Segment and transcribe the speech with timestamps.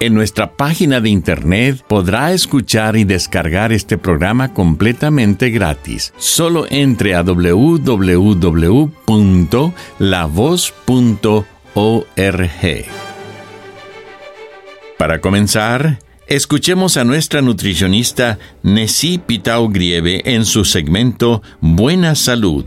[0.00, 6.14] En nuestra página de internet podrá escuchar y descargar este programa completamente gratis.
[6.18, 8.04] Solo entre a www.lavoz.org.
[14.98, 22.64] Para comenzar, escuchemos a nuestra nutricionista Nessie Pitao Grieve en su segmento Buena Salud.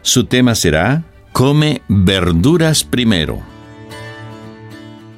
[0.00, 3.49] Su tema será Come verduras primero.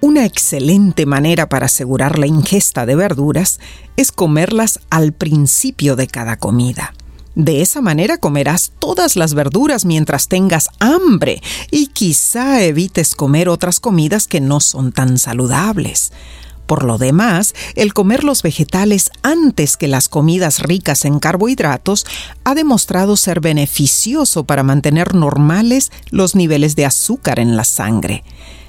[0.00, 3.58] Una excelente manera para asegurar la ingesta de verduras
[3.96, 6.94] es comerlas al principio de cada comida.
[7.34, 13.80] De esa manera comerás todas las verduras mientras tengas hambre y quizá evites comer otras
[13.80, 16.12] comidas que no son tan saludables.
[16.66, 22.06] Por lo demás, el comer los vegetales antes que las comidas ricas en carbohidratos
[22.44, 28.22] ha demostrado ser beneficioso para mantener normales los niveles de azúcar en la sangre.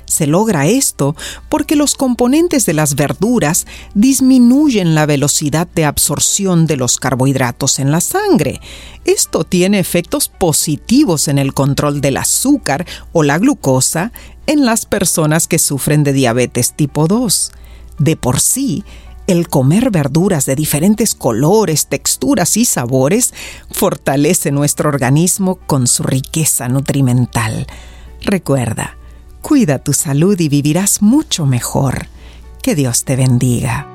[0.10, 1.16] Se logra esto
[1.50, 7.92] porque los componentes de las verduras disminuyen la velocidad de absorción de los carbohidratos en
[7.92, 8.60] la sangre.
[9.06, 14.11] Esto tiene efectos positivos en el control del azúcar o la glucosa
[14.48, 17.52] en las personas que sufren de diabetes tipo 2.
[18.00, 18.83] De por sí,
[19.28, 23.36] el comer verduras de diferentes colores, texturas y sabores
[23.70, 27.67] fortalece nuestro organismo con su riqueza nutrimental.
[28.22, 28.98] Recuerda,
[29.42, 32.08] Cuida tu salud y vivirás mucho mejor.
[32.61, 33.88] Que Dios te bendiga.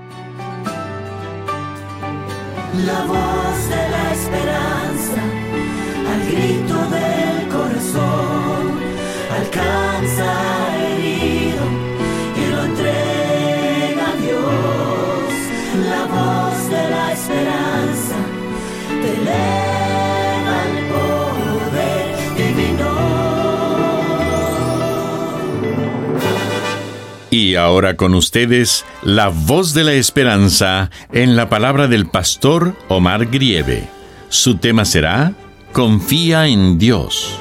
[27.44, 33.26] Y ahora con ustedes, la voz de la esperanza en la palabra del pastor Omar
[33.26, 33.86] Grieve.
[34.30, 35.34] Su tema será
[35.74, 37.38] Confía en Dios.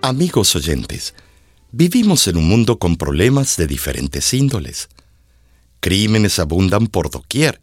[0.00, 1.16] Amigos oyentes,
[1.72, 4.88] vivimos en un mundo con problemas de diferentes índoles.
[5.80, 7.60] Crímenes abundan por doquier.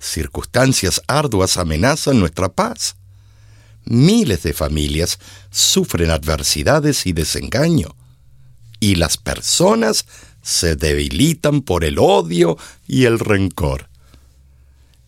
[0.00, 2.97] Circunstancias arduas amenazan nuestra paz
[3.88, 5.18] miles de familias
[5.50, 7.96] sufren adversidades y desengaño,
[8.80, 10.06] y las personas
[10.42, 12.56] se debilitan por el odio
[12.86, 13.88] y el rencor.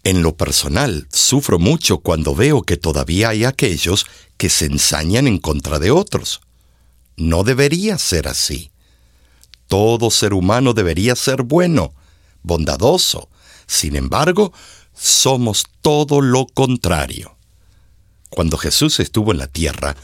[0.02, 5.38] En lo personal, sufro mucho cuando veo que todavía hay aquellos que se ensañan en
[5.38, 6.40] contra de otros.
[7.16, 8.70] No debería ser así.
[9.68, 11.92] Todo ser humano debería ser bueno,
[12.42, 13.28] bondadoso.
[13.66, 14.52] Sin embargo,
[14.94, 17.36] somos todo lo contrario
[18.30, 19.96] cuando Jesús estuvo en la tierra,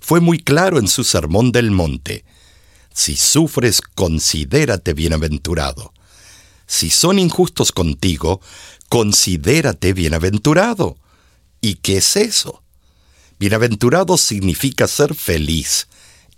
[0.00, 2.24] fue muy claro en su sermón del monte.
[2.92, 5.92] Si sufres, considérate bienaventurado.
[6.66, 8.40] Si son injustos contigo,
[8.88, 10.96] considérate bienaventurado.
[11.60, 12.62] ¿Y qué es eso?
[13.38, 15.88] Bienaventurado significa ser feliz,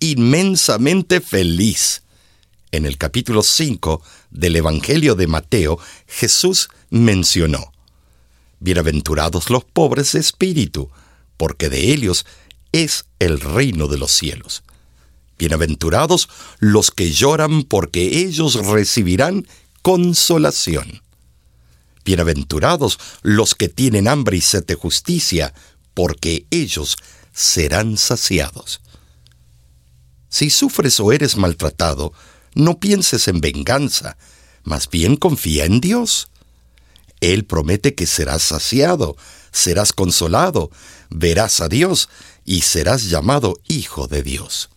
[0.00, 2.02] inmensamente feliz.
[2.72, 7.72] En el capítulo 5 del Evangelio de Mateo, Jesús mencionó,
[8.58, 10.90] Bienaventurados los pobres de espíritu,
[11.36, 12.26] porque de ellos
[12.72, 14.62] es el reino de los cielos.
[15.38, 16.28] Bienaventurados
[16.58, 19.46] los que lloran, porque ellos recibirán
[19.82, 21.02] consolación.
[22.04, 25.52] Bienaventurados los que tienen hambre y sed de justicia,
[25.92, 26.96] porque ellos
[27.32, 28.80] serán saciados.
[30.28, 32.12] Si sufres o eres maltratado,
[32.54, 34.16] no pienses en venganza,
[34.64, 36.28] más bien confía en Dios.
[37.20, 39.16] Él promete que serás saciado,
[39.52, 40.70] serás consolado,
[41.10, 42.08] verás a Dios
[42.44, 44.70] y serás llamado Hijo de Dios.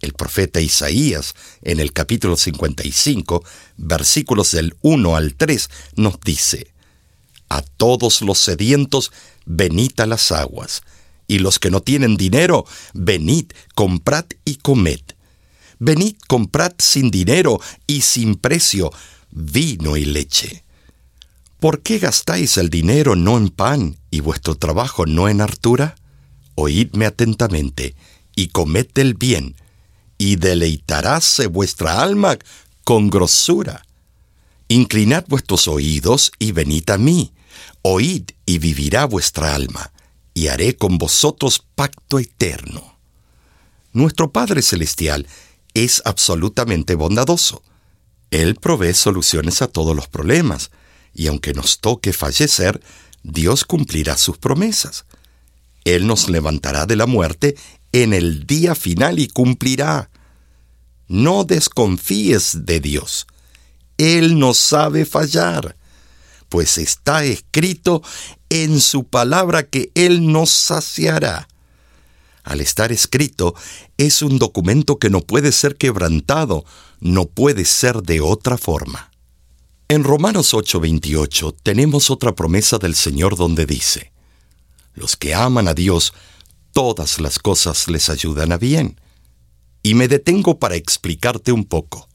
[0.00, 3.42] El profeta Isaías, en el capítulo 55,
[3.76, 6.72] versículos del 1 al 3, nos dice,
[7.48, 9.10] A todos los sedientos,
[9.46, 10.82] venid a las aguas,
[11.26, 15.00] y los que no tienen dinero, venid, comprad y comed.
[15.78, 18.92] Venid, comprad sin dinero y sin precio
[19.30, 20.65] vino y leche.
[21.60, 25.96] ¿Por qué gastáis el dinero no en pan y vuestro trabajo no en hartura?
[26.54, 27.94] Oídme atentamente
[28.34, 29.56] y comed el bien,
[30.18, 32.38] y deleitaráse vuestra alma
[32.84, 33.82] con grosura.
[34.68, 37.32] Inclinad vuestros oídos y venid a mí.
[37.82, 39.92] Oíd y vivirá vuestra alma,
[40.34, 42.98] y haré con vosotros pacto eterno.
[43.92, 45.26] Nuestro Padre Celestial
[45.72, 47.62] es absolutamente bondadoso.
[48.30, 50.70] Él provee soluciones a todos los problemas,
[51.16, 52.80] y aunque nos toque fallecer,
[53.22, 55.06] Dios cumplirá sus promesas.
[55.84, 57.56] Él nos levantará de la muerte
[57.92, 60.10] en el día final y cumplirá.
[61.08, 63.26] No desconfíes de Dios.
[63.96, 65.76] Él no sabe fallar,
[66.50, 68.02] pues está escrito
[68.50, 71.48] en su palabra que Él nos saciará.
[72.44, 73.54] Al estar escrito,
[73.96, 76.66] es un documento que no puede ser quebrantado,
[77.00, 79.10] no puede ser de otra forma.
[79.88, 84.10] En Romanos 8:28 tenemos otra promesa del Señor donde dice,
[84.94, 86.12] Los que aman a Dios,
[86.72, 89.00] todas las cosas les ayudan a bien.
[89.84, 92.08] Y me detengo para explicarte un poco.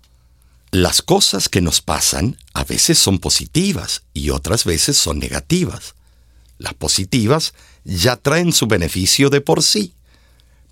[0.72, 5.96] Las cosas que nos pasan a veces son positivas y otras veces son negativas.
[6.58, 7.54] Las positivas
[7.86, 9.94] ya traen su beneficio de por sí.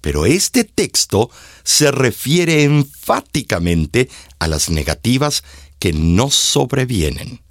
[0.01, 1.29] Pero este texto
[1.63, 4.09] se refiere enfáticamente
[4.39, 5.43] a las negativas
[5.79, 7.41] que no sobrevienen.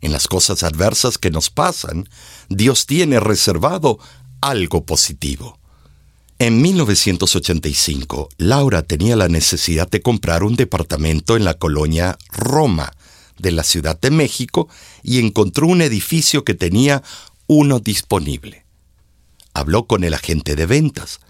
[0.00, 2.08] En las cosas adversas que nos pasan,
[2.48, 3.98] Dios tiene reservado
[4.40, 5.58] algo positivo.
[6.38, 12.92] En 1985, Laura tenía la necesidad de comprar un departamento en la colonia Roma
[13.38, 14.68] de la Ciudad de México
[15.02, 17.02] y encontró un edificio que tenía
[17.46, 18.64] uno disponible.
[19.54, 21.20] Habló con el agente de ventas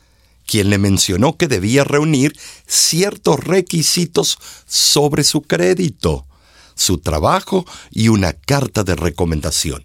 [0.47, 2.37] quien le mencionó que debía reunir
[2.67, 6.27] ciertos requisitos sobre su crédito,
[6.75, 9.85] su trabajo y una carta de recomendación.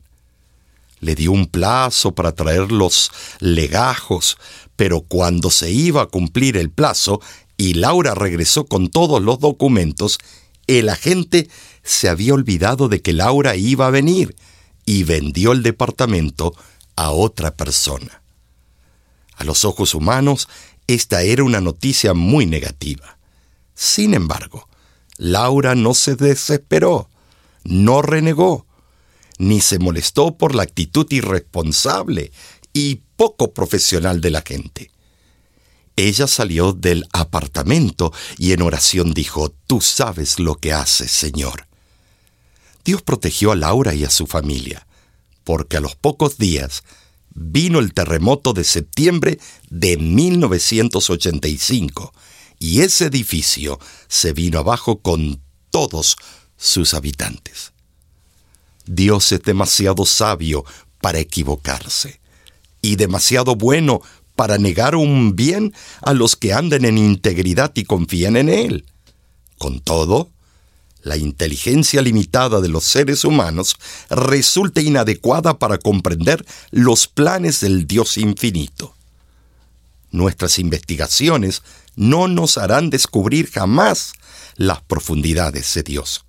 [1.00, 4.38] Le dio un plazo para traer los legajos,
[4.75, 7.21] pero cuando se iba a cumplir el plazo
[7.57, 10.17] y Laura regresó con todos los documentos,
[10.67, 11.50] el agente
[11.83, 14.35] se había olvidado de que Laura iba a venir
[14.85, 16.53] y vendió el departamento
[16.95, 18.19] a otra persona.
[19.39, 20.50] A los ojos humanos,
[20.86, 23.18] esta era una noticia muy negativa.
[23.74, 24.68] Sin embargo,
[25.18, 27.09] Laura no se desesperó,
[27.63, 28.65] no renegó,
[29.38, 32.33] ni se molestó por la actitud irresponsable
[32.74, 34.91] y poco profesional de la gente.
[35.95, 41.68] Ella salió del apartamento y en oración dijo, Tú sabes lo que haces, Señor.
[42.83, 44.86] Dios protegió a Laura y a su familia,
[45.45, 46.83] porque a los pocos días
[47.39, 49.39] vino el terremoto de septiembre
[49.69, 52.13] de 1985
[52.59, 55.39] y ese edificio se vino abajo con
[55.71, 56.18] todos
[56.57, 57.71] sus habitantes.
[58.86, 60.65] Dios es demasiado sabio
[61.00, 62.19] para equivocarse
[62.81, 64.01] y demasiado bueno
[64.36, 68.86] para negar un bien a los que andan en integridad y confían en Él.
[69.58, 70.29] Con todo,
[71.01, 73.75] la inteligencia limitada de los seres humanos
[74.10, 78.96] resulta inadecuada para comprender los planes del Dios infinito.
[80.12, 81.62] Nuestras investigaciones
[81.96, 84.13] no nos harán descubrir jamás
[84.56, 86.25] las profundidades de Dios.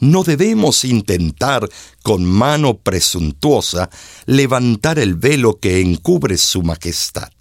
[0.00, 1.68] No debemos intentar
[2.02, 3.90] con mano presuntuosa
[4.26, 7.32] levantar el velo que encubre su majestad.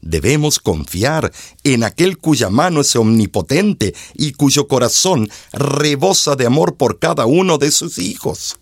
[0.00, 1.32] Debemos confiar
[1.64, 7.58] en aquel cuya mano es omnipotente y cuyo corazón rebosa de amor por cada uno
[7.58, 8.58] de sus hijos.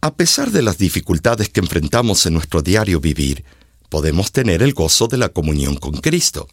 [0.00, 3.44] A pesar de las dificultades que enfrentamos en nuestro diario vivir,
[3.88, 6.48] podemos tener el gozo de la comunión con Cristo.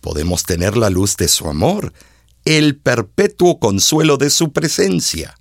[0.00, 1.92] Podemos tener la luz de su amor,
[2.44, 5.36] el perpetuo consuelo de su presencia.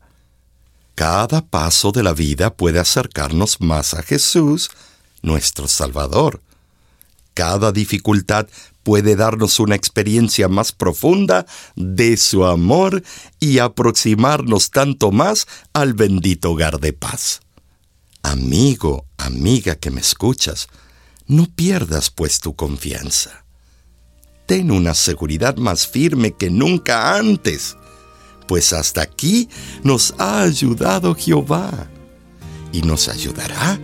[0.96, 4.72] Cada paso de la vida puede acercarnos más a Jesús,
[5.22, 6.42] nuestro Salvador.
[7.36, 8.48] Cada dificultad
[8.82, 13.04] puede darnos una experiencia más profunda de su amor
[13.42, 17.42] y aproximarnos tanto más al bendito hogar de paz.
[18.24, 20.70] Amigo, amiga que me escuchas,
[21.28, 23.44] no pierdas pues tu confianza.
[24.46, 27.76] Ten una seguridad más firme que nunca antes,
[28.48, 29.50] pues hasta aquí
[29.84, 31.90] nos ha ayudado Jehová
[32.72, 33.78] y nos ayudará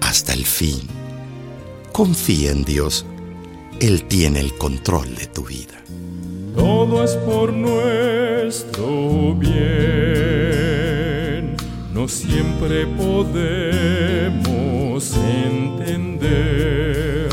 [0.00, 0.95] hasta el fin
[1.96, 3.06] confía en Dios
[3.80, 5.82] Él tiene el control de tu vida.
[6.54, 9.56] Todo es por nuestro bien.
[11.94, 14.36] No siempre podemos
[15.46, 17.30] entender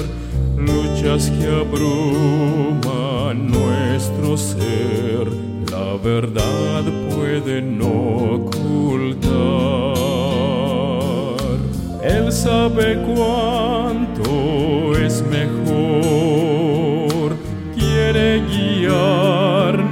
[0.56, 5.28] luchas que abruman nuestro ser.
[5.72, 9.93] La verdad puede no ocultar.
[12.34, 15.78] Sabe cuánto es mejor.
[17.76, 19.92] Quiere guiarnos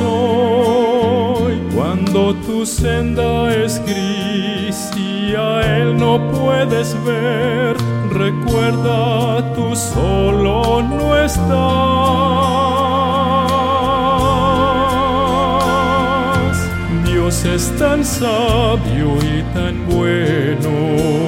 [0.00, 7.76] hoy cuando tu senda es gris y a Él no puedes ver.
[8.10, 11.50] Recuerda, tú solo no estás.
[17.04, 21.19] Dios es tan sabio y tan bueno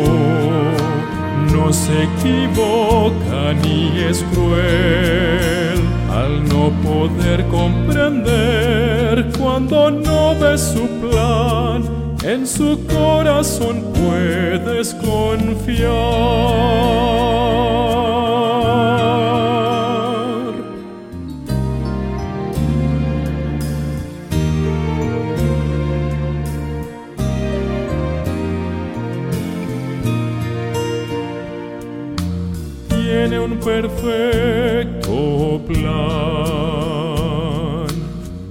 [1.64, 11.84] no se equivoca ni es cruel al no poder comprender cuando no ves su plan.
[12.24, 15.92] En su corazón puedes confiar.
[33.64, 35.86] Perfecto plan.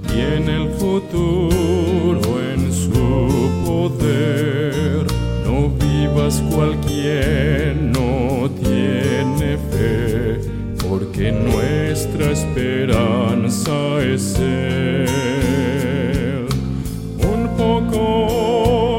[0.08, 2.22] Tiene el futuro
[2.54, 5.06] en su poder.
[5.46, 10.40] No vivas cualquier no tiene fe,
[10.88, 16.46] porque nuestra esperanza es Él.
[17.20, 18.00] Un poco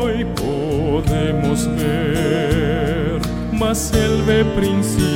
[0.03, 3.21] hoy podemos ver,
[3.53, 5.12] mas Él ve principio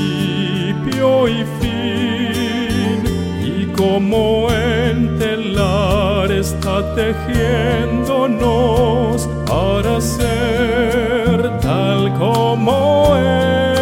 [3.42, 13.76] y como en telar está tejiéndonos para ser tal como Él.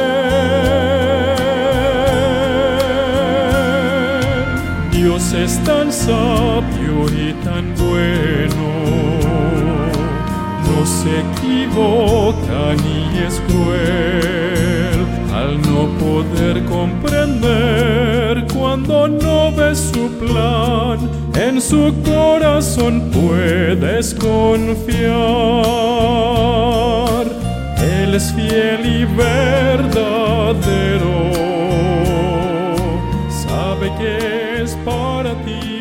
[4.93, 8.73] Dios es tan sabio y tan bueno.
[10.69, 14.14] No se equivoca ni es cruel
[16.31, 20.99] poder comprender cuando no ves su plan.
[21.35, 25.15] En su corazón puedes confiar.
[27.79, 30.15] Él es fiel y verdadero.
[33.47, 35.74] Sabe que es para ti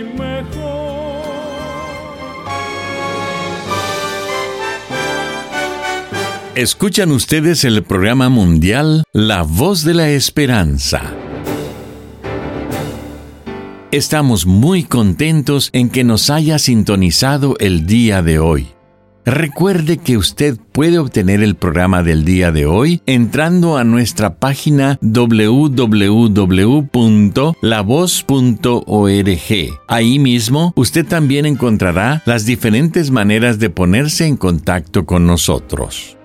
[6.56, 11.02] Escuchan ustedes el programa mundial La Voz de la Esperanza.
[13.90, 18.68] Estamos muy contentos en que nos haya sintonizado el día de hoy.
[19.26, 25.00] Recuerde que usted puede obtener el programa del día de hoy entrando a nuestra página
[25.02, 25.80] www.lavoz.org.
[29.88, 36.16] Ahí mismo usted también encontrará las diferentes maneras de ponerse en contacto con nosotros.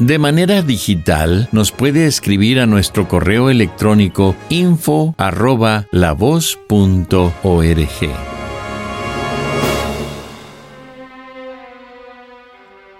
[0.00, 5.14] De manera digital, nos puede escribir a nuestro correo electrónico info.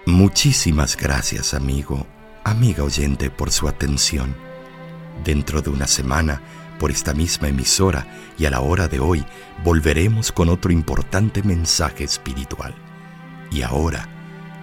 [0.05, 2.05] Muchísimas gracias, amigo,
[2.43, 4.35] amiga oyente, por su atención.
[5.25, 6.43] Dentro de una semana,
[6.77, 8.05] por esta misma emisora
[8.37, 9.25] y a la hora de hoy,
[9.63, 12.75] volveremos con otro importante mensaje espiritual.
[13.51, 14.07] Y ahora,